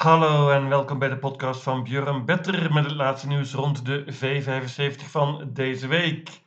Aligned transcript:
Hallo 0.00 0.50
en 0.50 0.68
welkom 0.68 0.98
bij 0.98 1.08
de 1.08 1.18
podcast 1.18 1.62
van 1.62 1.82
Björn 1.82 2.24
Better 2.24 2.72
met 2.72 2.84
het 2.84 2.94
laatste 2.94 3.26
nieuws 3.26 3.52
rond 3.52 3.86
de 3.86 4.04
V75 4.14 5.04
van 5.04 5.50
deze 5.52 5.86
week. 5.86 6.42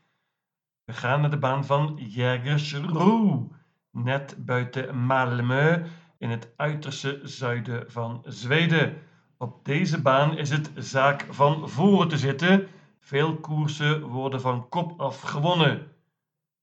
We 0.83 0.93
gaan 0.93 1.21
naar 1.21 1.29
de 1.29 1.37
baan 1.37 1.65
van 1.65 1.97
Jägersro, 1.97 3.47
net 3.91 4.35
buiten 4.37 5.07
Malmö 5.07 5.85
in 6.17 6.29
het 6.29 6.53
uiterste 6.55 7.19
zuiden 7.23 7.91
van 7.91 8.23
Zweden. 8.25 8.97
Op 9.37 9.65
deze 9.65 10.01
baan 10.01 10.37
is 10.37 10.49
het 10.49 10.71
zaak 10.75 11.25
van 11.29 11.69
voren 11.69 12.07
te 12.07 12.17
zitten. 12.17 12.67
Veel 12.99 13.35
koersen 13.35 14.01
worden 14.01 14.41
van 14.41 14.69
kop 14.69 14.99
af 14.99 15.21
gewonnen. 15.21 15.71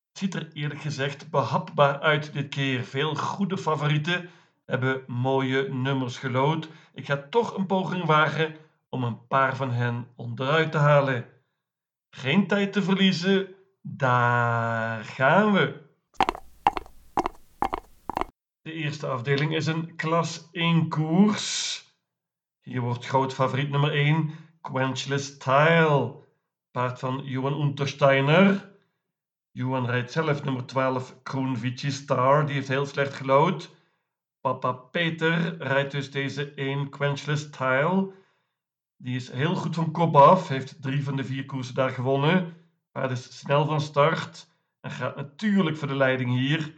Het 0.09 0.19
ziet 0.19 0.35
er 0.35 0.51
eerlijk 0.53 0.81
gezegd 0.81 1.31
behapbaar 1.31 2.01
uit 2.01 2.33
dit 2.33 2.49
keer. 2.49 2.85
Veel 2.85 3.15
goede 3.15 3.59
favorieten 3.59 4.29
hebben 4.71 5.05
mooie 5.07 5.69
nummers 5.69 6.19
gelood. 6.19 6.69
Ik 6.95 7.07
ga 7.07 7.27
toch 7.31 7.57
een 7.57 7.67
poging 7.67 8.05
wagen 8.05 8.57
om 8.89 9.05
een 9.05 9.27
paar 9.27 9.57
van 9.57 9.71
hen 9.71 10.07
onderuit 10.17 10.73
te 10.73 10.79
halen. 10.79 11.27
Geen 12.11 12.47
tijd 12.47 12.73
te 12.73 12.83
verliezen, 12.83 13.55
daar 13.83 15.05
gaan 15.05 15.53
we. 15.53 15.89
De 18.63 18.73
eerste 18.73 19.07
afdeling 19.07 19.55
is 19.55 19.67
een 19.67 19.97
klas 19.97 20.49
1 20.53 20.89
koers. 20.89 21.79
Hier 22.61 22.81
wordt 22.81 23.07
groot 23.07 23.35
favoriet 23.35 23.71
nummer 23.71 23.93
1 23.93 24.31
Quenchless 24.61 25.39
Tile, 25.39 26.15
paard 26.71 26.99
van 26.99 27.21
Johan 27.25 27.61
Untersteiner. 27.61 28.71
Johan 29.51 29.87
rijdt 29.87 30.13
zelf 30.13 30.45
nummer 30.45 30.67
12 30.67 31.23
Kroenvici 31.23 31.91
Star, 31.91 32.47
die 32.47 32.55
heeft 32.55 32.69
heel 32.69 32.87
slecht 32.87 33.15
gelood. 33.15 33.79
Papa 34.41 34.73
Peter 34.73 35.57
rijdt 35.57 35.91
dus 35.91 36.11
deze 36.11 36.55
1 36.55 36.89
Quenchless 36.89 37.51
Tile. 37.51 38.13
Die 38.97 39.17
is 39.17 39.31
heel 39.31 39.55
goed 39.55 39.75
van 39.75 39.91
kop 39.91 40.17
af, 40.17 40.49
heeft 40.49 40.83
drie 40.83 41.05
van 41.05 41.17
de 41.17 41.25
vier 41.25 41.45
koersen 41.45 41.75
daar 41.75 41.91
gewonnen. 41.91 42.57
Paard 42.93 43.11
is 43.11 43.39
snel 43.39 43.67
van 43.67 43.81
start 43.81 44.49
en 44.81 44.91
gaat 44.91 45.17
natuurlijk 45.17 45.77
voor 45.77 45.89
de 45.89 45.97
leiding 45.97 46.31
hier. 46.31 46.75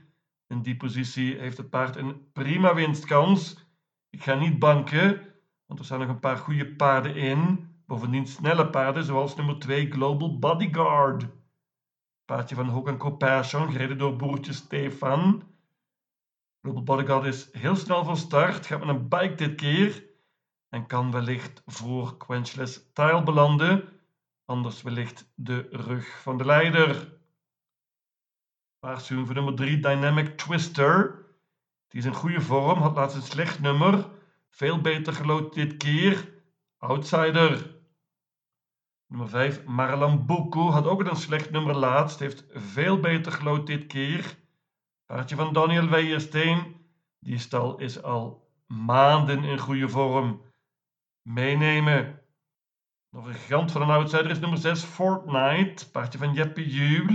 In 0.47 0.63
die 0.63 0.77
positie 0.77 1.37
heeft 1.39 1.57
het 1.57 1.71
paard 1.71 1.97
een 1.97 2.33
prima 2.33 2.75
winstkans. 2.75 3.67
Ik 4.11 4.23
ga 4.23 4.35
niet 4.35 4.59
banken, 4.59 5.21
want 5.67 5.79
er 5.79 5.85
staan 5.85 5.99
nog 5.99 6.09
een 6.09 6.21
paar 6.21 6.37
goede 6.37 6.67
paarden 6.75 7.17
in. 7.17 7.69
Bovendien 7.87 8.27
snelle 8.27 8.71
paarden, 8.71 9.05
zoals 9.05 9.37
nummer 9.37 9.59
2 9.59 9.91
Global 9.91 10.39
Bodyguard. 10.39 11.27
Paardje 12.25 12.55
van 12.55 12.69
Hogan 12.69 12.97
Compassion, 12.97 13.71
gereden 13.73 13.99
door 13.99 14.17
broertje 14.17 14.53
Stefan. 14.53 15.52
Global 16.63 16.83
Bodyguard 16.83 17.25
is 17.25 17.49
heel 17.53 17.77
snel 17.77 18.05
van 18.05 18.17
start, 18.17 18.67
gaat 18.67 18.79
met 18.79 18.89
een 18.89 19.09
bike 19.09 19.35
dit 19.35 19.55
keer. 19.55 20.05
En 20.69 20.87
kan 20.87 21.11
wellicht 21.11 21.63
voor 21.67 22.17
Quenchless 22.17 22.93
Tile 22.93 23.23
belanden. 23.23 23.89
Anders 24.45 24.83
wellicht 24.83 25.33
de 25.35 25.69
rug 25.71 26.21
van 26.21 26.39
de 26.39 26.45
leider. 26.45 27.19
Waarschuwing 28.79 29.27
voor 29.27 29.37
nummer 29.37 29.55
3 29.55 29.81
Dynamic 29.81 30.37
Twister. 30.37 31.25
Die 31.89 32.01
is 32.01 32.07
in 32.07 32.15
goede 32.15 32.41
vorm, 32.41 32.81
had 32.81 32.95
laatst 32.95 33.17
een 33.17 33.23
slecht 33.23 33.61
nummer. 33.61 34.11
Veel 34.49 34.81
beter 34.81 35.13
gelood 35.13 35.55
dit 35.55 35.77
keer. 35.77 36.43
Outsider. 36.79 37.77
Nummer 39.07 39.29
5, 39.29 39.65
Marlambuco 39.65 40.71
had 40.71 40.87
ook 40.87 41.05
een 41.05 41.17
slecht 41.17 41.51
nummer 41.51 41.75
laatst. 41.75 42.19
Heeft 42.19 42.45
veel 42.51 43.01
beter 43.01 43.33
gelood 43.33 43.67
dit 43.67 43.87
keer. 43.87 44.41
Paardje 45.13 45.37
van 45.37 45.53
Daniel 45.53 45.89
Weijersteen. 45.89 46.77
Die 47.19 47.39
stal 47.39 47.79
is 47.79 48.03
al 48.03 48.51
maanden 48.67 49.45
in 49.45 49.59
goede 49.59 49.89
vorm. 49.89 50.43
Meenemen. 51.29 52.21
Nog 53.11 53.27
een 53.27 53.35
gigant 53.35 53.73
van 53.73 53.83
een 53.83 53.91
outsider 53.91 54.31
is 54.31 54.39
nummer 54.39 54.59
6, 54.59 54.83
Fortnite. 54.83 55.91
Paardje 55.91 56.19
van 56.19 56.33
Jeppe 56.33 56.71
Juul. 56.71 57.07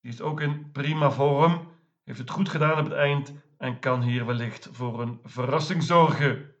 Die 0.00 0.12
is 0.12 0.20
ook 0.20 0.40
in 0.40 0.72
prima 0.72 1.10
vorm. 1.10 1.72
Heeft 2.04 2.18
het 2.18 2.30
goed 2.30 2.48
gedaan 2.48 2.78
op 2.78 2.84
het 2.84 2.94
eind 2.94 3.32
en 3.58 3.78
kan 3.78 4.02
hier 4.02 4.26
wellicht 4.26 4.68
voor 4.72 5.00
een 5.02 5.20
verrassing 5.24 5.82
zorgen. 5.82 6.54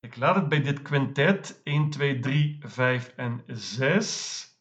Ik 0.00 0.16
laat 0.16 0.34
het 0.34 0.48
bij 0.48 0.62
dit 0.62 0.82
quintet 0.82 1.60
1, 1.64 1.90
2, 1.90 2.18
3, 2.18 2.58
5 2.60 3.08
en 3.08 3.42
6. 3.46 4.53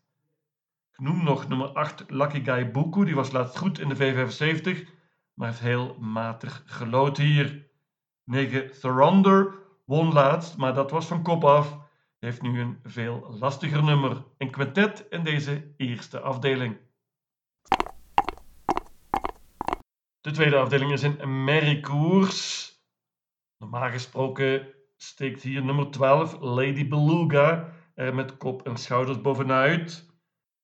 Ik 0.94 1.00
noem 1.00 1.24
nog 1.24 1.48
nummer 1.48 1.68
8 1.68 2.04
Lucky 2.08 2.44
Guy 2.44 2.72
Buku. 2.72 3.06
Die 3.06 3.16
was 3.16 3.32
laatst 3.32 3.58
goed 3.58 3.80
in 3.80 3.90
de 3.90 3.96
V75, 3.96 4.88
maar 5.34 5.48
heeft 5.48 5.60
heel 5.60 5.96
matig 6.00 6.64
gelood 6.66 7.18
hier. 7.18 7.68
9 8.24 8.80
Thoronder 8.80 9.56
won 9.86 10.14
laatst, 10.14 10.58
maar 10.58 10.74
dat 10.74 10.92
was 10.92 11.06
van 11.06 11.24
kop 11.24 11.44
af. 11.44 11.78
Heeft 12.20 12.42
nu 12.42 12.60
een 12.60 12.80
veel 12.84 13.36
lastiger 13.40 13.84
nummer. 13.84 14.24
Een 14.38 14.52
quintet 14.52 15.06
in 15.10 15.24
deze 15.24 15.74
eerste 15.78 16.20
afdeling. 16.20 16.78
De 20.22 20.32
tweede 20.32 20.58
afdeling 20.58 20.92
is 20.92 21.02
een 21.02 21.44
merriekoers. 21.44 22.72
Normaal 23.58 23.90
gesproken 23.90 24.68
steekt 24.98 25.42
hier 25.42 25.64
nummer 25.64 25.92
12 25.92 26.38
Lady 26.40 26.88
Beluga 26.88 27.74
er 27.96 28.16
met 28.16 28.38
kop 28.38 28.68
en 28.68 28.78
schouders 28.78 29.22
bovenuit. 29.22 30.13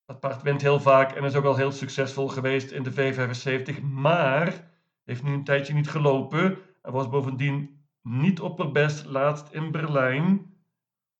Dat 0.10 0.20
paard 0.20 0.42
wint 0.42 0.62
heel 0.62 0.80
vaak 0.80 1.12
en 1.12 1.24
is 1.24 1.36
ook 1.36 1.46
al 1.46 1.56
heel 1.56 1.72
succesvol 1.72 2.28
geweest 2.28 2.72
in 2.72 2.84
de 2.84 2.92
V75, 2.92 3.84
maar 3.84 4.72
heeft 5.04 5.24
nu 5.24 5.34
een 5.34 5.44
tijdje 5.44 5.74
niet 5.74 5.90
gelopen 5.90 6.58
en 6.82 6.92
was 6.92 7.10
bovendien 7.10 7.84
niet 8.02 8.40
op 8.40 8.58
haar 8.58 8.72
best 8.72 9.06
laatst 9.06 9.50
in 9.52 9.72
Berlijn. 9.72 10.54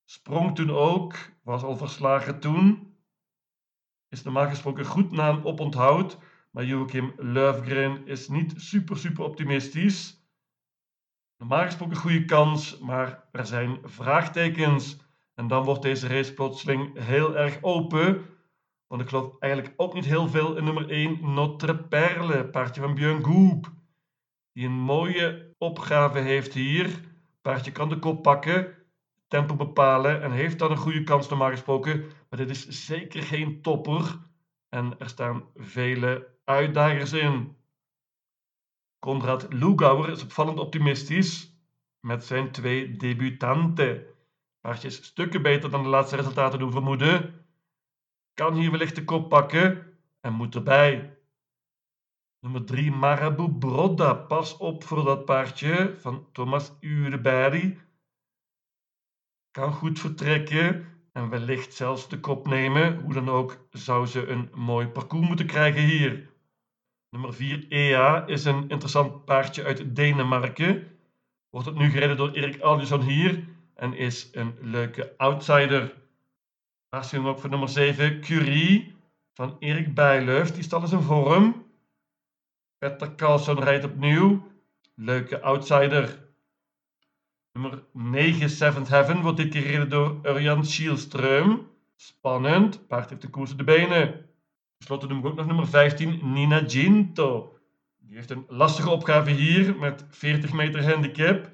Sprong 0.06 0.56
toen 0.56 0.72
ook, 0.72 1.16
was 1.44 1.64
al 1.64 1.78
verslagen 1.78 2.40
toen. 2.40 2.94
Is 4.08 4.24
normaal 4.24 4.48
gesproken 4.48 4.86
goed 4.86 5.12
na 5.12 5.30
een 5.30 5.44
oponthoud, 5.44 6.18
maar 6.52 6.66
Joachim 6.66 7.14
Löfgren 7.18 8.06
is 8.06 8.28
niet 8.30 8.54
super 8.56 8.98
super 8.98 9.24
optimistisch. 9.24 10.28
Normaal 11.38 11.66
gesproken 11.66 11.96
een 11.96 12.02
goede 12.02 12.26
kans, 12.26 12.80
maar 12.80 13.24
er 13.32 13.46
zijn 13.46 13.80
vraagtekens. 13.84 14.98
En 15.36 15.48
dan 15.48 15.64
wordt 15.64 15.82
deze 15.82 16.08
race 16.08 16.34
plotseling 16.34 17.04
heel 17.04 17.38
erg 17.38 17.58
open. 17.62 18.38
Want 18.90 19.02
ik 19.02 19.10
geloof 19.10 19.40
eigenlijk 19.40 19.74
ook 19.78 19.94
niet 19.94 20.06
heel 20.06 20.28
veel 20.28 20.58
in 20.58 20.64
nummer 20.64 20.90
1 20.90 21.34
Notre 21.34 21.78
Perle, 21.78 22.50
paardje 22.50 22.82
van 22.82 22.94
Björn 22.94 23.24
Goop. 23.24 23.72
Die 24.54 24.66
een 24.66 24.80
mooie 24.80 25.56
opgave 25.58 26.20
heeft 26.20 26.54
hier. 26.54 27.00
Paardje 27.42 27.72
kan 27.72 27.90
de 27.90 28.00
kop 28.00 28.24
pakken, 28.24 28.76
tempo 29.28 29.56
bepalen 29.56 30.22
en 30.22 30.32
heeft 30.32 30.60
dan 30.60 30.72
een 30.72 30.78
goede 30.78 31.04
kans 31.04 31.30
normaal 31.30 31.50
gesproken. 31.50 32.04
Maar 32.30 32.40
dit 32.40 32.50
is 32.50 32.86
zeker 32.86 33.24
geen 33.24 33.62
topper. 33.62 34.20
En 34.70 35.00
er 35.00 35.10
staan 35.10 35.44
vele 35.56 36.28
uitdagers 36.44 37.14
in. 37.14 37.56
Konrad 39.00 39.54
Lugauer 39.54 40.10
is 40.10 40.24
opvallend 40.24 40.60
optimistisch 40.60 41.58
met 42.00 42.26
zijn 42.26 42.52
twee 42.52 42.98
debutanten. 42.98 44.06
Paardjes 44.62 45.04
stukken 45.04 45.42
beter 45.42 45.70
dan 45.70 45.84
de 45.84 45.90
laatste 45.90 46.16
resultaten 46.16 46.60
doen 46.60 46.72
vermoeden. 46.72 47.39
Kan 48.40 48.54
hier 48.54 48.72
wellicht 48.72 48.96
de 48.96 49.04
kop 49.04 49.30
pakken 49.30 49.98
en 50.22 50.34
moet 50.34 50.56
erbij. 50.56 51.18
Nummer 52.40 52.66
3 52.66 52.92
Marabu 52.92 53.50
Brodda. 53.50 54.14
Pas 54.14 54.58
op 54.58 54.84
voor 54.84 55.04
dat 55.04 55.26
paardje 55.26 55.96
van 55.98 56.28
Thomas 56.32 56.72
Ureberry. 56.80 57.78
Kan 59.52 59.74
goed 59.74 60.00
vertrekken 60.00 60.86
en 61.12 61.30
wellicht 61.30 61.74
zelfs 61.74 62.10
de 62.10 62.20
kop 62.20 62.48
nemen. 62.48 63.02
Hoe 63.02 63.14
dan 63.14 63.30
ook 63.30 63.68
zou 63.72 64.06
ze 64.06 64.28
een 64.28 64.50
mooi 64.54 64.88
parcours 64.88 65.28
moeten 65.28 65.46
krijgen 65.46 65.82
hier. 65.82 66.30
Nummer 67.10 67.34
4 67.34 67.66
EA 67.70 68.26
is 68.26 68.46
een 68.46 68.70
interessant 68.70 69.26
paardje 69.26 69.64
uit 69.64 69.96
Denemarken. 69.96 70.98
Wordt 71.50 71.68
het 71.68 71.78
nu 71.78 71.90
gereden 71.90 72.18
door 72.18 72.32
Erik 72.32 72.62
Alderson 72.62 73.02
hier 73.02 73.44
en 73.74 73.94
is 73.94 74.30
een 74.32 74.56
leuke 74.62 75.18
outsider. 75.18 75.99
Waarschuwing 76.90 77.30
ook 77.30 77.40
voor 77.40 77.50
nummer 77.50 77.70
7 77.70 78.22
Curie 78.22 78.96
van 79.34 79.56
Erik 79.60 79.94
Bijleuf. 79.94 80.52
Die 80.52 80.64
stal 80.64 80.84
is 80.84 80.92
in 80.92 81.02
vorm. 81.02 81.66
Petter 82.78 83.16
Carlson 83.16 83.64
rijdt 83.64 83.86
opnieuw. 83.86 84.48
Leuke 84.96 85.42
outsider. 85.42 86.28
Nummer 87.52 87.84
9 87.94 88.50
Seventh 88.50 88.88
Heaven 88.88 89.22
wordt 89.22 89.38
dit 89.38 89.50
keer 89.50 89.62
gereden 89.62 89.90
door 89.90 90.20
Urjan 90.24 90.66
Schielström. 90.66 91.68
Spannend. 91.96 92.88
Paard 92.88 93.10
heeft 93.10 93.22
de 93.22 93.30
koers 93.30 93.56
de 93.56 93.64
benen. 93.64 94.26
Ten 94.78 95.08
noem 95.08 95.20
ik 95.20 95.26
ook 95.26 95.36
nog 95.36 95.46
nummer 95.46 95.68
15, 95.68 96.20
Nina 96.34 96.64
Ginto. 96.68 97.58
Die 97.98 98.16
heeft 98.16 98.30
een 98.30 98.46
lastige 98.48 98.90
opgave 98.90 99.32
hier 99.32 99.76
met 99.76 100.06
40 100.10 100.54
meter 100.54 100.90
handicap. 100.90 101.52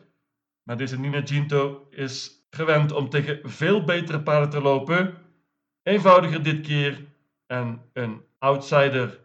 Maar 0.64 0.78
deze 0.78 1.00
Nina 1.00 1.22
Ginto 1.26 1.88
is 1.90 2.46
gewend 2.50 2.92
om 2.92 3.10
tegen 3.10 3.40
veel 3.44 3.84
betere 3.84 4.22
paarden 4.22 4.50
te 4.50 4.62
lopen. 4.62 5.24
Eenvoudiger 5.86 6.44
dit 6.44 6.62
keer 6.62 7.06
en 7.48 7.82
een 7.94 8.22
outsider. 8.40 9.20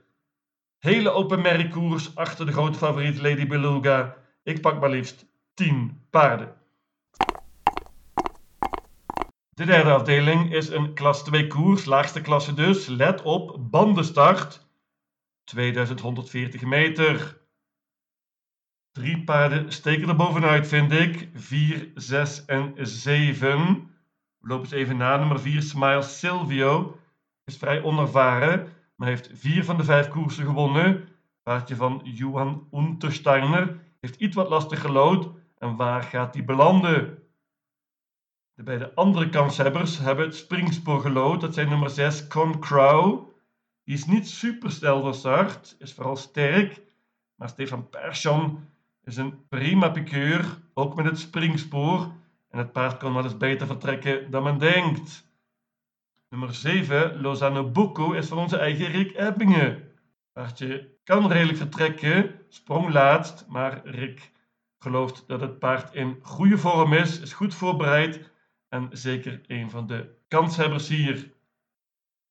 Hele 0.78 1.10
open 1.10 1.42
merkkoers 1.42 2.14
achter 2.16 2.46
de 2.46 2.52
grote 2.52 2.78
favoriet 2.78 3.20
Lady 3.20 3.46
Beluga. 3.46 4.16
Ik 4.42 4.60
pak 4.60 4.80
maar 4.80 4.90
liefst 4.90 5.26
10 5.54 6.00
paarden. 6.10 6.54
De 9.50 9.64
derde 9.64 9.90
afdeling 9.90 10.52
is 10.52 10.68
een 10.68 10.94
klas 10.94 11.24
2 11.24 11.46
koers, 11.46 11.84
laagste 11.84 12.20
klasse 12.20 12.54
dus. 12.54 12.86
Let 12.86 13.22
op, 13.22 13.70
bandenstart. 13.70 14.66
2140 15.44 16.62
meter. 16.62 17.40
Drie 18.92 19.24
paarden 19.24 19.72
steken 19.72 20.08
er 20.08 20.16
bovenuit, 20.16 20.68
vind 20.68 20.92
ik. 20.92 21.28
4, 21.34 21.90
6 21.94 22.44
en 22.44 22.74
7. 22.76 23.89
We 24.40 24.48
lopen 24.48 24.64
eens 24.64 24.74
even 24.74 24.96
na. 24.96 25.16
Nummer 25.16 25.40
4, 25.40 25.62
Smile 25.62 26.02
Silvio, 26.02 26.98
is 27.44 27.56
vrij 27.56 27.82
onervaren, 27.82 28.72
maar 28.96 29.08
heeft 29.08 29.30
vier 29.32 29.64
van 29.64 29.76
de 29.76 29.84
vijf 29.84 30.08
koersen 30.08 30.44
gewonnen. 30.44 31.08
Paardje 31.42 31.76
van 31.76 32.00
Johan 32.04 32.68
Untersteiner 32.72 33.80
heeft 34.00 34.20
iets 34.20 34.36
wat 34.36 34.48
lastig 34.48 34.80
gelood. 34.80 35.28
En 35.58 35.76
waar 35.76 36.02
gaat 36.02 36.32
die 36.32 36.44
belanden? 36.44 37.18
De 38.54 38.62
beide 38.62 38.94
andere 38.94 39.28
kanshebbers 39.28 39.98
hebben 39.98 40.24
het 40.24 40.34
springspoor 40.34 41.00
gelood. 41.00 41.40
Dat 41.40 41.54
zijn 41.54 41.68
nummer 41.68 41.90
6, 41.90 42.26
Con 42.26 42.58
Crow. 42.58 43.28
Die 43.84 43.94
is 43.94 44.06
niet 44.06 44.28
super 44.28 44.70
snel 44.70 45.00
van 45.00 45.14
start, 45.14 45.76
is 45.78 45.94
vooral 45.94 46.16
sterk. 46.16 46.82
Maar 47.34 47.48
Stefan 47.48 47.88
Persson 47.88 48.68
is 49.04 49.16
een 49.16 49.46
prima 49.48 49.88
piqueur, 49.88 50.58
ook 50.74 50.94
met 50.94 51.04
het 51.04 51.18
springspoor. 51.18 52.12
En 52.50 52.58
het 52.58 52.72
paard 52.72 52.96
kan 52.96 53.14
wel 53.14 53.24
eens 53.24 53.36
beter 53.36 53.66
vertrekken 53.66 54.30
dan 54.30 54.42
men 54.42 54.58
denkt. 54.58 55.28
Nummer 56.28 56.54
7, 56.54 57.20
Lozano 57.20 57.70
Bucco, 57.70 58.12
is 58.12 58.28
van 58.28 58.38
onze 58.38 58.58
eigen 58.58 58.86
Rick 58.86 59.16
Ebbingen. 59.16 59.92
Paardje 60.32 60.98
kan 61.04 61.32
redelijk 61.32 61.58
vertrekken, 61.58 62.34
sprong 62.48 62.92
laatst, 62.92 63.46
maar 63.48 63.86
Rick 63.86 64.30
gelooft 64.78 65.24
dat 65.26 65.40
het 65.40 65.58
paard 65.58 65.94
in 65.94 66.18
goede 66.22 66.58
vorm 66.58 66.92
is, 66.92 67.20
is 67.20 67.32
goed 67.32 67.54
voorbereid 67.54 68.30
en 68.68 68.88
zeker 68.92 69.40
een 69.46 69.70
van 69.70 69.86
de 69.86 70.14
kanshebbers 70.28 70.88
hier. 70.88 71.30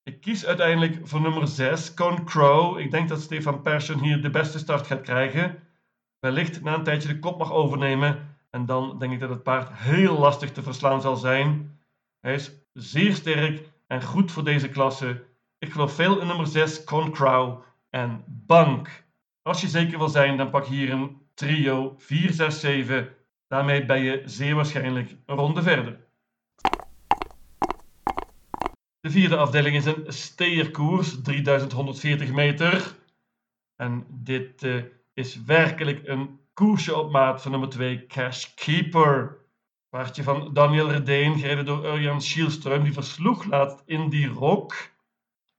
Ik 0.04 0.22
kies 0.22 0.46
uiteindelijk 0.46 1.08
voor 1.08 1.22
nummer 1.22 1.48
6, 1.48 1.94
Con 1.94 2.26
Crow. 2.26 2.80
Ik 2.80 2.92
denk 2.92 3.10
dat 3.10 3.22
Stefan 3.22 3.62
Persson 3.62 4.00
hier 4.00 4.22
de 4.22 4.30
beste 4.30 4.60
start 4.60 4.88
gaat 4.88 5.02
krijgen. 5.02 5.64
Wellicht 6.20 6.62
na 6.62 6.74
een 6.74 6.84
tijdje 6.84 7.08
de 7.08 7.20
kop 7.20 7.38
mag 7.38 7.52
overnemen. 7.52 8.38
En 8.50 8.66
dan 8.66 9.00
denk 9.00 9.14
ik 9.14 9.20
dat 9.20 9.30
het 9.30 9.44
paard 9.44 9.70
heel 9.74 10.20
lastig 10.20 10.52
te 10.52 10.62
verslaan 10.62 11.02
zal 11.02 11.16
zijn. 11.16 11.80
Hij 12.20 12.34
is 12.34 12.52
zeer 12.74 13.16
sterk 13.16 13.70
en 13.88 14.04
goed 14.04 14.32
voor 14.32 14.44
deze 14.44 14.70
klasse. 14.70 15.26
Ik 15.58 15.72
geloof 15.72 15.94
veel 15.94 16.20
in 16.20 16.28
nummer 16.28 16.48
6, 16.48 16.84
Con 16.84 17.12
Crow 17.12 17.64
en 17.90 18.24
Bank. 18.28 19.08
Als 19.42 19.62
je 19.62 19.68
zeker 19.68 19.98
wil 19.98 20.10
zijn, 20.10 20.38
dan 20.38 20.50
pak 20.50 20.66
hier 20.66 20.92
een 20.92 21.22
trio 21.34 21.94
4, 21.98 22.32
6, 22.32 22.60
7. 22.60 23.16
Daarmee 23.48 23.86
ben 23.86 24.02
je 24.02 24.22
zeer 24.26 24.56
waarschijnlijk 24.56 25.16
een 25.26 25.36
ronde 25.36 25.62
verder. 25.62 26.08
De 29.00 29.10
vierde 29.10 29.38
afdeling 29.38 29.76
is 29.76 29.86
een 29.86 30.04
steerkoers, 30.08 31.22
3140 31.22 32.32
meter. 32.32 32.96
En 33.76 34.06
dit 34.10 34.64
uh, 34.64 34.84
is 35.14 35.44
werkelijk 35.44 36.08
een 36.08 36.40
koersje 36.60 36.98
op 36.98 37.12
maat 37.12 37.42
van 37.42 37.52
nummer 37.52 37.70
2, 37.70 38.06
Cash 38.06 38.54
Keeper. 38.54 39.38
Paardje 39.90 40.24
van 40.24 40.54
Daniel 40.54 40.92
Redeen, 40.92 41.40
gereden 41.40 41.66
door 41.66 41.86
Urjan 41.86 42.22
Schielström, 42.22 42.84
die 42.84 42.94
versloeg 42.94 43.46
laatst 43.46 43.84
in 43.86 44.10
die 44.10 44.28
rok. 44.28 44.76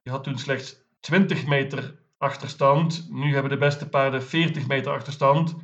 Die 0.03 0.13
had 0.13 0.25
toen 0.25 0.39
slechts 0.39 0.77
20 1.01 1.47
meter 1.47 1.99
achterstand. 2.19 3.07
Nu 3.11 3.33
hebben 3.33 3.51
de 3.51 3.57
beste 3.57 3.89
paarden 3.89 4.23
40 4.23 4.67
meter 4.67 4.93
achterstand. 4.93 5.57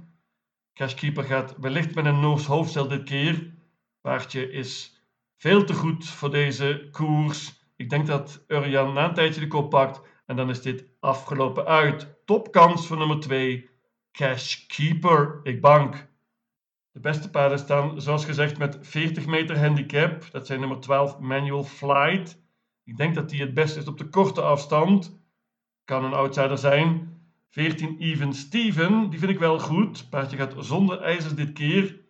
Cashkeeper 0.75 1.25
gaat 1.25 1.55
wellicht 1.59 1.95
met 1.95 2.05
een 2.05 2.21
Noors 2.21 2.47
hoofdstel 2.47 2.89
dit 2.89 3.05
keer. 3.05 3.55
Paardje 4.01 4.51
is 4.51 5.03
veel 5.37 5.65
te 5.65 5.75
goed 5.75 6.09
voor 6.09 6.31
deze 6.31 6.89
koers. 6.91 7.61
Ik 7.77 7.91
denk 7.91 8.07
dat 8.07 8.45
Urjan 8.49 8.93
na 8.93 9.09
een 9.09 9.15
tijdje 9.15 9.41
de 9.41 9.47
kop 9.47 9.71
pakt. 9.71 10.01
En 10.27 10.37
dan 10.37 10.51
is 10.51 10.63
dit 10.63 10.85
afgelopen 11.01 11.67
uit. 11.67 12.15
Topkans 12.25 12.87
voor 12.87 12.97
nummer 12.97 13.21
2. 13.21 13.75
Cashkeeper. 14.17 15.41
Ik 15.43 15.61
bank. 15.61 16.09
De 16.93 17.01
beste 17.01 17.31
paarden 17.31 17.59
staan, 17.59 18.01
zoals 18.01 18.25
gezegd, 18.25 18.59
met 18.59 18.79
40 18.81 19.27
meter 19.27 19.59
handicap. 19.59 20.29
Dat 20.31 20.47
zijn 20.47 20.61
nummer 20.61 20.81
12 20.81 21.19
Manual 21.19 21.65
Flight. 21.65 22.43
Ik 22.85 22.97
denk 22.97 23.15
dat 23.15 23.29
die 23.29 23.41
het 23.41 23.55
beste 23.55 23.79
is 23.79 23.87
op 23.87 23.99
de 23.99 24.09
korte 24.09 24.43
afstand. 24.43 25.21
Kan 25.85 26.05
een 26.05 26.13
outsider 26.13 26.59
zijn. 26.59 27.15
14 27.51 27.97
Even 27.99 28.33
Steven, 28.33 29.11
die 29.11 29.19
vind 29.19 29.31
ik 29.31 29.39
wel 29.39 29.59
goed. 29.59 30.11
Paardje 30.11 30.37
gaat 30.37 30.55
zonder 30.59 31.01
ijzers 31.01 31.35
dit 31.35 31.53
keer. 31.53 32.01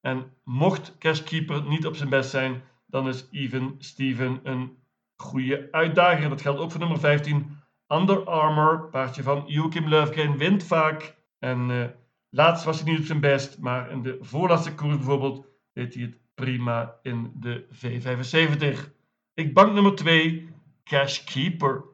En 0.00 0.32
mocht 0.44 0.98
Cashkeeper 0.98 1.62
niet 1.62 1.86
op 1.86 1.96
zijn 1.96 2.08
best 2.08 2.30
zijn, 2.30 2.62
dan 2.86 3.08
is 3.08 3.28
Even 3.30 3.74
Steven 3.78 4.40
een 4.42 4.76
goede 5.16 5.68
uitdager. 5.70 6.28
Dat 6.28 6.40
geldt 6.40 6.60
ook 6.60 6.70
voor 6.70 6.80
nummer 6.80 6.98
15 6.98 7.58
Under 7.88 8.24
Armour. 8.24 8.88
Paardje 8.88 9.22
van 9.22 9.44
Joachim 9.46 9.88
Löfgren 9.88 10.36
wint 10.36 10.64
vaak. 10.64 11.16
En 11.38 11.70
uh, 11.70 11.86
laatst 12.30 12.64
was 12.64 12.80
hij 12.80 12.90
niet 12.90 13.00
op 13.00 13.06
zijn 13.06 13.20
best, 13.20 13.58
maar 13.58 13.90
in 13.90 14.02
de 14.02 14.18
voorlaatste 14.20 14.74
koers 14.74 14.96
bijvoorbeeld 14.96 15.46
deed 15.72 15.94
hij 15.94 16.02
het 16.02 16.18
prima 16.34 16.98
in 17.02 17.32
de 17.34 17.66
V75. 17.72 18.90
Ik 19.34 19.54
bank 19.54 19.72
nummer 19.72 19.94
2, 19.94 20.48
Cashkeeper. 20.84 21.84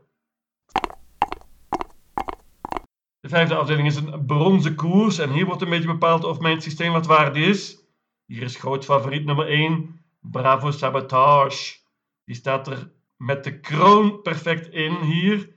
De 3.20 3.28
vijfde 3.28 3.54
afdeling 3.54 3.86
is 3.88 3.96
een 3.96 4.26
bronzen 4.26 4.74
koers 4.74 5.18
en 5.18 5.30
hier 5.30 5.46
wordt 5.46 5.62
een 5.62 5.70
beetje 5.70 5.86
bepaald 5.86 6.24
of 6.24 6.40
mijn 6.40 6.60
systeem 6.60 6.92
wat 6.92 7.06
waard 7.06 7.36
is. 7.36 7.82
Hier 8.26 8.42
is 8.42 8.56
groot 8.56 8.84
favoriet 8.84 9.24
nummer 9.24 9.46
1, 9.46 10.00
Bravo 10.20 10.70
Sabotage. 10.70 11.78
Die 12.24 12.34
staat 12.34 12.68
er 12.68 12.92
met 13.16 13.44
de 13.44 13.60
kroon 13.60 14.22
perfect 14.22 14.68
in 14.68 14.94
hier. 14.94 15.50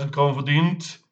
900.000 0.00 0.08
kroon 0.10 0.34
verdiend. 0.34 1.07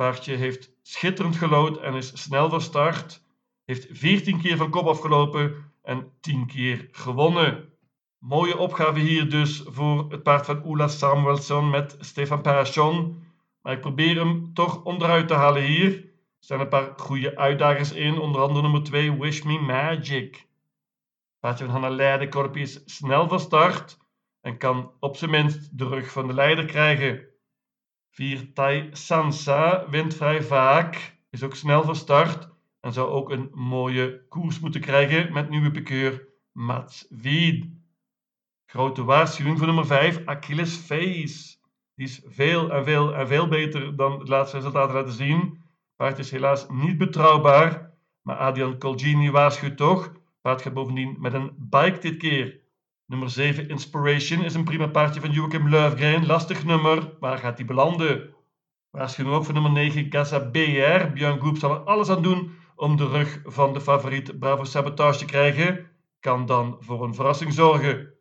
Paardje 0.00 0.34
heeft 0.34 0.72
schitterend 0.82 1.36
gelood 1.36 1.78
en 1.78 1.94
is 1.94 2.22
snel 2.22 2.50
van 2.50 2.60
start. 2.60 3.22
Heeft 3.64 3.86
14 3.90 4.40
keer 4.40 4.56
van 4.56 4.70
kop 4.70 4.86
afgelopen 4.86 5.72
en 5.82 6.12
10 6.20 6.46
keer 6.46 6.88
gewonnen. 6.90 7.72
Mooie 8.18 8.58
opgave 8.58 8.98
hier 8.98 9.30
dus 9.30 9.62
voor 9.66 10.10
het 10.10 10.22
paard 10.22 10.46
van 10.46 10.64
Ola 10.64 10.88
Samuelson 10.88 11.70
met 11.70 11.96
Stefan 11.98 12.40
Parachon. 12.40 13.24
Maar 13.62 13.72
ik 13.72 13.80
probeer 13.80 14.16
hem 14.16 14.54
toch 14.54 14.84
onderuit 14.84 15.28
te 15.28 15.34
halen 15.34 15.62
hier. 15.62 15.92
Er 15.92 16.04
staan 16.40 16.60
een 16.60 16.68
paar 16.68 16.92
goede 16.96 17.36
uitdagers 17.36 17.92
in, 17.92 18.18
onder 18.18 18.40
andere 18.40 18.62
nummer 18.62 18.82
2 18.82 19.18
Wish 19.18 19.42
Me 19.42 19.58
Magic. 19.58 20.46
Paardje 21.40 21.64
van 21.64 21.72
Hanna 21.72 21.90
Leidenkorpje 21.90 22.60
is 22.60 22.82
snel 22.84 23.28
van 23.28 23.40
start 23.40 23.98
en 24.40 24.56
kan 24.56 24.92
op 25.00 25.16
zijn 25.16 25.30
minst 25.30 25.78
de 25.78 25.88
rug 25.88 26.12
van 26.12 26.26
de 26.26 26.34
leider 26.34 26.64
krijgen. 26.64 27.29
4 28.10 28.52
Tai 28.52 28.88
Sansa 28.92 29.88
wint 29.90 30.14
vrij 30.14 30.42
vaak, 30.42 31.18
is 31.30 31.42
ook 31.42 31.54
snel 31.54 31.82
van 31.82 31.96
start 31.96 32.48
en 32.80 32.92
zou 32.92 33.08
ook 33.08 33.30
een 33.30 33.50
mooie 33.54 34.26
koers 34.28 34.60
moeten 34.60 34.80
krijgen 34.80 35.32
met 35.32 35.48
nieuwe 35.48 35.70
pikeur 35.70 36.28
Mats 36.52 37.06
Wied. 37.10 37.66
Grote 38.66 39.04
waarschuwing 39.04 39.58
voor 39.58 39.66
nummer 39.66 39.86
5, 39.86 40.22
Achilles 40.24 40.76
Face. 40.76 41.56
Die 41.94 42.06
is 42.06 42.22
veel 42.26 42.72
en 42.72 42.84
veel 42.84 43.14
en 43.14 43.28
veel 43.28 43.48
beter 43.48 43.96
dan 43.96 44.18
het 44.18 44.28
laatste 44.28 44.56
resultaat 44.56 44.92
laten 44.92 45.12
zien. 45.12 45.62
Paard 45.96 46.18
is 46.18 46.30
helaas 46.30 46.66
niet 46.68 46.98
betrouwbaar, 46.98 47.90
maar 48.22 48.36
Adrian 48.36 48.78
Colgini 48.78 49.30
waarschuwt 49.30 49.76
toch. 49.76 50.12
Paard 50.40 50.62
gaat 50.62 50.72
bovendien 50.72 51.16
met 51.18 51.32
een 51.32 51.52
bike 51.58 51.98
dit 51.98 52.16
keer. 52.16 52.59
Nummer 53.10 53.30
7 53.30 53.68
Inspiration 53.68 54.44
is 54.44 54.54
een 54.54 54.64
prima 54.64 54.86
paardje 54.86 55.20
van 55.20 55.30
Joachim 55.30 55.68
Löfgren. 55.68 56.26
Lastig 56.26 56.64
nummer, 56.64 57.16
waar 57.20 57.38
gaat 57.38 57.56
hij 57.56 57.66
belanden? 57.66 58.34
Waarschuwing 58.90 59.36
ook 59.36 59.44
voor 59.44 59.54
nummer 59.54 59.72
9 59.72 60.08
Casa 60.08 60.38
BR. 60.38 61.12
Björn 61.12 61.40
Goep 61.40 61.56
zal 61.56 61.70
er 61.70 61.78
alles 61.78 62.08
aan 62.08 62.22
doen 62.22 62.52
om 62.76 62.96
de 62.96 63.06
rug 63.06 63.40
van 63.44 63.72
de 63.72 63.80
favoriet 63.80 64.38
Bravo 64.38 64.64
Sabotage 64.64 65.18
te 65.18 65.24
krijgen. 65.24 65.90
Kan 66.20 66.46
dan 66.46 66.76
voor 66.80 67.04
een 67.04 67.14
verrassing 67.14 67.52
zorgen. 67.52 68.12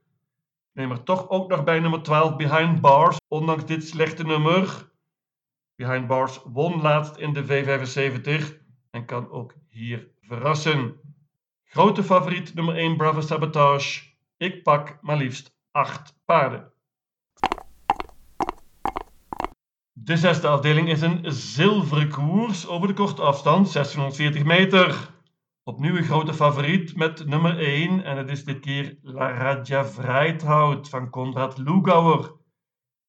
Neem 0.74 0.92
er 0.92 1.04
toch 1.04 1.30
ook 1.30 1.50
nog 1.50 1.64
bij 1.64 1.80
nummer 1.80 2.02
12 2.02 2.36
Behind 2.36 2.82
Bars, 2.82 3.18
ondanks 3.28 3.66
dit 3.66 3.88
slechte 3.88 4.24
nummer. 4.24 4.92
Behind 5.76 6.08
Bars 6.08 6.40
won 6.44 6.82
laatst 6.82 7.18
in 7.18 7.34
de 7.34 7.44
V75 7.46 8.56
en 8.90 9.06
kan 9.06 9.30
ook 9.30 9.54
hier 9.68 10.08
verrassen. 10.22 11.00
Grote 11.64 12.04
favoriet 12.04 12.54
nummer 12.54 12.76
1 12.76 12.98
Bravo 12.98 13.22
Sabotage. 13.22 14.09
Ik 14.40 14.64
pak 14.64 14.98
maar 15.02 15.18
liefst 15.18 15.56
8 15.72 16.14
paarden. 16.26 16.72
De 19.92 20.18
zesde 20.18 20.48
afdeling 20.48 20.90
is 20.90 21.02
een 21.02 21.32
zilveren 21.32 22.10
koers 22.10 22.68
over 22.68 22.88
de 22.88 22.94
korte 22.94 23.22
afstand, 23.22 23.70
640 23.70 24.44
meter. 24.44 25.10
Opnieuw 25.64 25.96
een 25.96 26.04
grote 26.04 26.34
favoriet 26.34 26.96
met 26.96 27.26
nummer 27.26 27.60
1 27.60 28.04
en 28.04 28.18
het 28.18 28.30
is 28.30 28.44
dit 28.44 28.60
keer 28.60 28.98
La 29.02 29.32
Radja 29.32 29.86
Vrijthout 29.86 30.90
van 30.90 31.10
Konrad 31.10 31.58
Lugauer. 31.58 32.36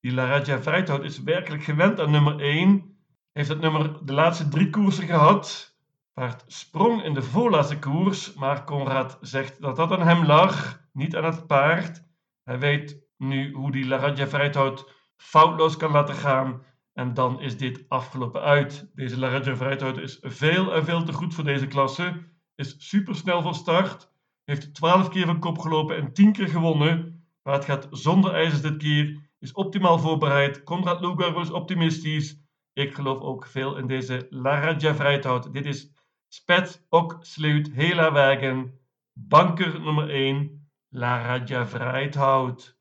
Die 0.00 0.12
La 0.12 0.26
Radja 0.26 0.62
Vrijthout 0.62 1.04
is 1.04 1.22
werkelijk 1.22 1.62
gewend 1.62 2.00
aan 2.00 2.10
nummer 2.10 2.40
1. 2.40 2.98
Heeft 3.32 3.48
het 3.48 3.60
nummer 3.60 4.06
de 4.06 4.12
laatste 4.12 4.48
drie 4.48 4.70
koersen 4.70 5.06
gehad. 5.06 5.76
Paard 6.12 6.44
sprong 6.46 7.02
in 7.02 7.14
de 7.14 7.22
voorlaatste 7.22 7.78
koers, 7.78 8.34
maar 8.34 8.64
Conrad 8.64 9.18
zegt 9.20 9.60
dat 9.60 9.76
dat 9.76 9.92
aan 9.92 10.06
hem 10.06 10.26
lag, 10.26 10.79
niet 10.92 11.16
aan 11.16 11.24
het 11.24 11.46
paard. 11.46 12.04
Hij 12.42 12.58
weet 12.58 13.02
nu 13.16 13.52
hoe 13.52 13.72
die 13.72 13.86
Laradja 13.86 14.28
Vrijthout 14.28 14.92
foutloos 15.16 15.76
kan 15.76 15.90
laten 15.90 16.14
gaan. 16.14 16.62
En 16.92 17.14
dan 17.14 17.40
is 17.40 17.56
dit 17.56 17.84
afgelopen 17.88 18.40
uit. 18.40 18.90
Deze 18.94 19.18
Laradja 19.18 19.56
Vrijthout 19.56 19.98
is 19.98 20.18
veel 20.22 20.74
en 20.74 20.84
veel 20.84 21.04
te 21.04 21.12
goed 21.12 21.34
voor 21.34 21.44
deze 21.44 21.66
klasse. 21.66 22.28
Is 22.54 22.88
supersnel 22.88 23.42
van 23.42 23.54
start. 23.54 24.12
Heeft 24.44 24.74
12 24.74 25.08
keer 25.08 25.26
van 25.26 25.40
kop 25.40 25.58
gelopen 25.58 25.96
en 25.96 26.12
10 26.12 26.32
keer 26.32 26.48
gewonnen. 26.48 27.24
Maar 27.42 27.54
het 27.54 27.64
gaat 27.64 27.88
zonder 27.90 28.34
ijzers 28.34 28.62
dit 28.62 28.76
keer. 28.76 29.28
Is 29.38 29.52
optimaal 29.52 29.98
voorbereid. 29.98 30.62
Konrad 30.62 31.00
Lugar 31.00 31.52
optimistisch. 31.52 32.38
Ik 32.72 32.94
geloof 32.94 33.20
ook 33.20 33.46
veel 33.46 33.76
in 33.76 33.86
deze 33.86 34.26
Laradja 34.30 34.94
Vrijthout. 34.94 35.52
Dit 35.52 35.66
is 35.66 35.92
Spet 36.32 36.86
ook 36.88 37.18
sluit 37.20 37.72
hela 37.72 38.12
wagen. 38.12 38.78
Banker 39.12 39.80
nummer 39.80 40.10
1. 40.10 40.59
Laradja 40.92 41.66
Vrijthout. 41.66 42.78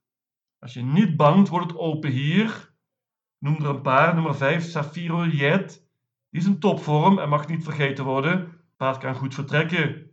Als 0.59 0.73
je 0.73 0.83
niet 0.83 1.17
bangt, 1.17 1.49
wordt 1.49 1.71
het 1.71 1.79
open 1.79 2.11
hier. 2.11 2.73
Noem 3.37 3.55
er 3.55 3.65
een 3.65 3.81
paar. 3.81 4.13
Nummer 4.13 4.35
5, 4.35 4.63
Safiro 4.63 5.25
Jet. 5.25 5.87
Die 6.29 6.41
is 6.41 6.45
een 6.45 6.59
topvorm 6.59 7.19
en 7.19 7.29
mag 7.29 7.47
niet 7.47 7.63
vergeten 7.63 8.05
worden. 8.05 8.61
Paard 8.77 8.97
kan 8.97 9.15
goed 9.15 9.33
vertrekken. 9.33 10.11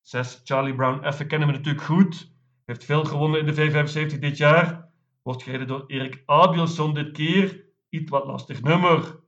6, 0.00 0.40
Charlie 0.44 0.74
Brown 0.74 1.04
Effe 1.04 1.26
kennen 1.26 1.48
we 1.48 1.54
natuurlijk 1.54 1.84
goed. 1.84 2.34
Heeft 2.64 2.84
veel 2.84 3.04
gewonnen 3.04 3.40
in 3.40 3.46
de 3.46 3.54
V75 3.54 4.18
dit 4.18 4.36
jaar. 4.36 4.90
Wordt 5.22 5.42
gereden 5.42 5.66
door 5.66 5.84
Erik 5.86 6.22
Abielson 6.26 6.94
dit 6.94 7.12
keer. 7.12 7.64
Iets 7.88 8.10
wat 8.10 8.26
lastig 8.26 8.62
nummer. 8.62 9.20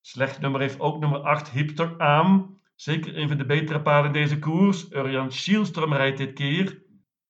Slecht 0.00 0.40
nummer 0.40 0.60
heeft 0.60 0.80
ook 0.80 1.00
nummer 1.00 1.20
8 1.20 1.50
Hipster 1.50 1.98
aan. 1.98 2.60
Zeker 2.74 3.18
een 3.18 3.28
van 3.28 3.38
de 3.38 3.46
betere 3.46 3.82
paarden 3.82 4.14
in 4.14 4.22
deze 4.22 4.38
koers. 4.38 4.90
Urjan 4.90 5.30
Schielström 5.30 5.92
rijdt 5.92 6.18
dit 6.18 6.32
keer. 6.32 6.83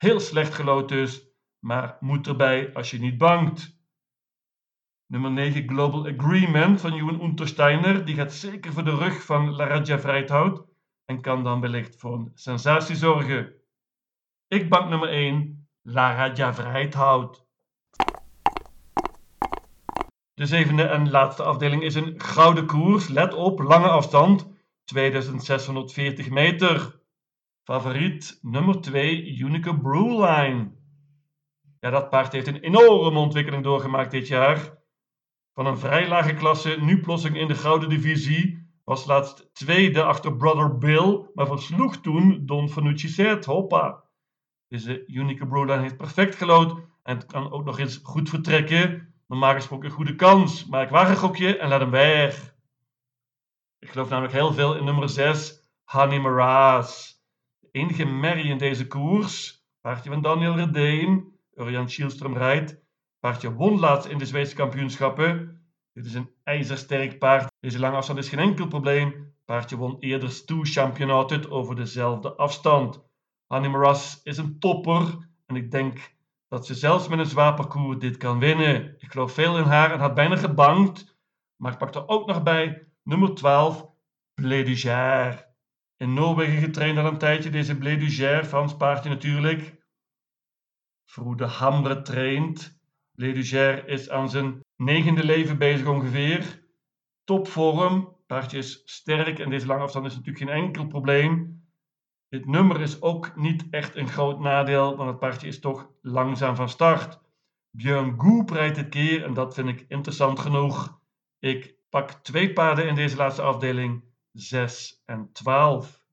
Heel 0.05 0.21
slecht 0.21 0.55
gelood 0.55 0.89
dus 0.89 1.29
maar 1.59 1.97
moet 2.01 2.27
erbij 2.27 2.75
als 2.75 2.91
je 2.91 2.99
niet 2.99 3.19
bangt. 3.19 3.79
Nummer 5.07 5.31
9 5.31 5.69
Global 5.69 6.07
Agreement 6.07 6.81
van 6.81 6.95
Johan 6.95 7.23
Untersteiner. 7.23 8.05
Die 8.05 8.15
gaat 8.15 8.33
zeker 8.33 8.73
voor 8.73 8.85
de 8.85 8.97
rug 8.97 9.25
van 9.25 9.55
Laradja 9.55 9.99
Vrijthout 9.99 10.67
en 11.05 11.21
kan 11.21 11.45
dan 11.45 11.61
wellicht 11.61 11.97
voor 11.97 12.15
een 12.15 12.31
sensatie 12.35 12.97
zorgen. 12.97 13.55
Ik 14.49 14.69
bank 14.69 14.89
nummer 14.89 15.09
1 15.09 15.69
Laradja 15.83 16.55
Vrijthout. 16.55 17.47
De 20.35 20.47
zevende 20.47 20.83
en 20.83 21.11
laatste 21.11 21.43
afdeling 21.43 21.83
is 21.83 21.95
een 21.95 22.21
gouden 22.21 22.67
koers. 22.67 23.09
Let 23.09 23.35
op, 23.35 23.61
lange 23.61 23.89
afstand, 23.89 24.49
2640 24.85 26.31
meter. 26.31 27.03
Favoriet 27.65 28.39
nummer 28.43 28.81
2 28.81 29.37
Unique 29.39 29.81
Brewline. 29.81 30.71
Ja, 31.81 31.91
dat 31.91 32.11
paard 32.11 32.33
heeft 32.33 32.47
een 32.47 32.61
enorme 32.61 33.19
ontwikkeling 33.19 33.63
doorgemaakt 33.63 34.11
dit 34.11 34.29
jaar. 34.29 34.79
Van 35.53 35.67
een 35.67 35.79
vrij 35.79 36.09
lage 36.09 36.35
klasse, 36.35 36.77
nu 36.81 37.01
plotseling 37.01 37.39
in 37.39 37.49
de 37.49 37.55
gouden 37.55 37.89
divisie. 37.89 38.69
Was 38.85 39.07
laatst 39.07 39.55
tweede 39.55 40.03
achter 40.03 40.37
Brother 40.37 40.79
Bill, 40.79 41.31
maar 41.35 41.47
versloeg 41.47 41.97
toen 41.97 42.47
Don 42.47 42.69
Fanucci 42.69 43.09
Zet. 43.09 43.45
Hoppa! 43.45 44.05
Deze 44.69 45.07
Unique 45.07 45.47
Broline 45.47 45.83
heeft 45.83 45.97
perfect 45.97 46.35
gelood 46.35 46.81
en 47.03 47.27
kan 47.27 47.51
ook 47.53 47.65
nog 47.65 47.79
eens 47.79 48.01
goed 48.03 48.29
vertrekken. 48.29 49.15
Normaal 49.27 49.55
gesproken 49.55 49.89
een 49.89 49.95
goede 49.95 50.15
kans, 50.15 50.67
maar 50.67 50.83
ik 50.83 50.91
waag 50.91 51.09
een 51.09 51.17
gokje 51.17 51.57
en 51.57 51.69
laat 51.69 51.81
hem 51.81 51.91
weg. 51.91 52.55
Ik 53.79 53.91
geloof 53.91 54.09
namelijk 54.09 54.35
heel 54.35 54.53
veel 54.53 54.77
in 54.77 54.85
nummer 54.85 55.09
6, 55.09 55.69
Honey 55.85 56.21
Maras. 56.21 57.14
De 57.75 57.81
enige 57.81 58.05
merrie 58.05 58.51
in 58.51 58.59
deze 58.59 58.87
koers, 58.87 59.65
paardje 59.81 60.11
van 60.11 60.23
Daniel 60.23 60.57
Redeen, 60.57 61.39
Urian 61.55 61.89
Schielström 61.89 62.33
rijdt. 62.37 62.77
Paardje 63.21 63.55
won 63.55 63.79
laatst 63.79 64.09
in 64.09 64.19
de 64.19 64.27
Zweedse 64.27 64.55
kampioenschappen. 64.55 65.61
Dit 65.93 66.07
is 66.07 66.15
een 66.15 66.31
ijzersterk 66.45 67.19
paard. 67.19 67.53
Deze 67.61 67.79
lange 67.79 67.97
afstand 67.97 68.19
is 68.19 68.29
geen 68.29 68.39
enkel 68.39 68.67
probleem. 68.67 69.35
Paardje 69.45 69.77
won 69.77 69.97
eerder 69.99 70.31
Stoe 70.31 70.65
Championatet 70.65 71.51
over 71.51 71.77
dezelfde 71.77 72.35
afstand. 72.35 73.05
Hanni 73.47 73.69
Maras 73.69 74.21
is 74.23 74.37
een 74.37 74.59
topper 74.59 75.29
en 75.47 75.57
ik 75.57 75.71
denk 75.71 76.15
dat 76.49 76.67
ze 76.67 76.75
zelfs 76.75 77.09
met 77.09 77.19
een 77.19 77.27
zwaar 77.27 77.55
parcours 77.55 77.99
dit 77.99 78.17
kan 78.17 78.39
winnen. 78.39 78.95
Ik 78.99 79.11
geloof 79.11 79.33
veel 79.33 79.59
in 79.59 79.65
haar 79.65 79.93
en 79.93 80.01
had 80.01 80.15
bijna 80.15 80.37
gebankt. 80.37 81.17
Maar 81.57 81.73
ik 81.73 81.79
pak 81.79 81.95
er 81.95 82.09
ook 82.09 82.27
nog 82.27 82.43
bij 82.43 82.89
nummer 83.03 83.35
12, 83.35 83.87
Blé 84.35 84.63
In 85.97 86.13
Noorwegen 86.13 86.59
getraind 86.59 86.99
al 86.99 87.07
een 87.07 87.19
tijdje, 87.19 87.51
deze 87.51 87.79
Blé 87.79 88.45
Frans 88.45 88.77
paardje 88.77 89.09
natuurlijk. 89.09 89.83
Vroede 91.05 91.45
Hambre 91.45 92.03
traint. 92.03 92.83
Leduger 93.13 93.89
is 93.89 94.11
aan 94.11 94.31
zijn 94.31 94.61
negende 94.77 95.25
leven 95.25 95.59
bezig 95.59 95.87
ongeveer. 95.87 96.63
Topvorm. 97.25 98.17
Paardje 98.27 98.59
is 98.59 98.83
sterk 98.85 99.39
en 99.39 99.51
deze 99.51 99.67
lange 99.67 99.83
afstand 99.83 100.07
is 100.07 100.17
natuurlijk 100.17 100.45
geen 100.45 100.63
enkel 100.65 100.87
probleem. 100.87 101.63
Dit 102.29 102.47
nummer 102.47 102.81
is 102.81 103.03
ook 103.03 103.37
niet 103.37 103.67
echt 103.71 103.97
een 103.97 104.09
groot 104.09 104.41
nadeel, 104.41 104.97
want 104.97 105.11
het 105.11 105.19
paardje 105.19 105.47
is 105.47 105.61
toch 105.61 105.91
langzaam 106.03 106.57
van 106.57 106.69
start. 106.69 107.21
Björn 107.71 108.15
Goep 108.21 108.51
rijdt 108.51 108.77
dit 108.77 108.89
keer 108.89 109.25
en 109.25 109.35
dat 109.35 109.55
vind 109.55 109.69
ik 109.69 109.85
interessant 109.89 110.39
genoeg. 110.39 111.01
Ik 111.39 111.75
pak 111.91 112.11
twee 112.11 112.53
paarden 112.53 112.89
in 112.89 112.95
deze 112.95 113.17
laatste 113.17 113.43
afdeling, 113.43 114.05
6 114.35 115.03
en 115.05 115.33
12. 115.33 116.05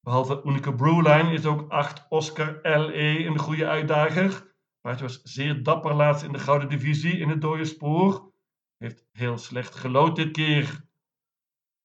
Behalve 0.00 0.42
Unieke 0.44 0.74
Brewline 0.74 1.32
is 1.32 1.46
ook 1.46 1.70
8 1.70 2.06
Oscar 2.08 2.58
LE 2.62 3.24
een 3.24 3.38
goede 3.38 3.66
uitdager. 3.66 4.54
Paardje 4.80 5.04
was 5.04 5.22
zeer 5.22 5.62
dapper 5.62 5.94
laatst 5.94 6.24
in 6.24 6.32
de 6.32 6.38
gouden 6.38 6.68
divisie 6.68 7.18
in 7.18 7.28
het 7.28 7.40
dode 7.40 7.64
spoor. 7.64 8.32
Heeft 8.76 9.06
heel 9.12 9.38
slecht 9.38 9.74
gelood 9.74 10.16
dit 10.16 10.30
keer. 10.30 10.84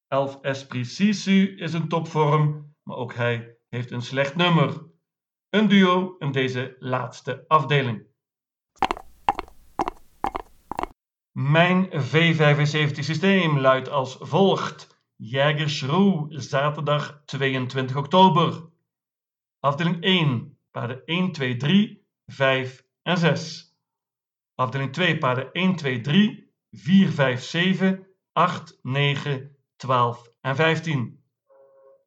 11 0.07 0.41
Esprit 0.41 0.87
Sisu 0.87 1.55
is 1.57 1.73
een 1.73 1.87
topvorm, 1.87 2.75
maar 2.83 2.97
ook 2.97 3.13
hij 3.13 3.57
heeft 3.69 3.91
een 3.91 4.01
slecht 4.01 4.35
nummer. 4.35 4.85
Een 5.49 5.67
duo 5.67 6.15
in 6.17 6.31
deze 6.31 6.75
laatste 6.79 7.45
afdeling. 7.47 8.07
Mijn 11.31 11.89
V75 11.89 12.99
systeem 12.99 13.59
luidt 13.59 13.89
als 13.89 14.17
volgt. 14.19 14.98
Jägerschroe, 15.21 16.41
zaterdag 16.41 17.21
22 17.25 17.95
oktober. 17.95 18.71
Afdeling 19.59 20.03
1, 20.03 20.57
paarden 20.71 21.01
1, 21.05 21.31
2, 21.31 21.57
3, 21.57 22.05
5 22.25 22.83
en 23.03 23.17
6. 23.17 23.75
Afdeling 24.55 24.93
2, 24.93 25.17
paarden 25.17 25.49
1, 25.51 25.75
2, 25.75 26.01
3, 26.01 26.53
4, 26.71 27.11
5, 27.11 27.41
7, 27.41 28.07
8, 28.33 28.79
9, 28.81 29.55
12 29.75 30.33
en 30.41 30.55
15. 30.55 31.23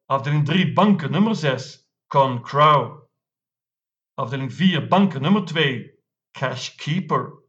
Afdeling 0.05 0.45
3, 0.45 0.73
banken 0.73 1.11
nummer 1.11 1.35
6, 1.35 1.89
Con 2.07 2.41
Crow. 2.41 3.09
Afdeling 4.13 4.53
4, 4.53 4.87
banken 4.87 5.21
nummer 5.21 5.45
2, 5.45 5.91
Cash 6.31 6.75
Keeper. 6.75 7.43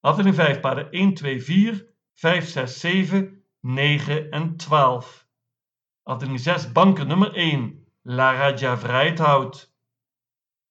Afdeling 0.00 0.34
5, 0.34 0.60
paarden 0.60 0.90
1, 0.90 1.14
2, 1.14 1.40
4, 1.40 1.94
5, 2.14 2.46
6, 2.46 2.80
7, 2.80 3.37
9 3.60 4.30
en 4.30 4.56
12. 4.56 5.26
Afdeling 6.02 6.40
6, 6.40 6.72
banken 6.72 7.06
nummer 7.06 7.34
1, 7.34 7.86
La 8.02 8.32
Raja 8.32 8.76
Vrijthout. 8.76 9.74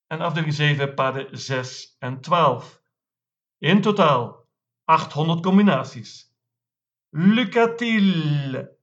En 0.06 0.20
afdeling 0.20 0.54
7, 0.54 0.94
paden 0.94 1.38
6 1.38 1.96
en 1.98 2.20
12. 2.20 2.82
In 3.58 3.80
totaal 3.80 4.46
800 4.84 5.42
combinaties. 5.42 6.34
Lucatil. 7.10 8.77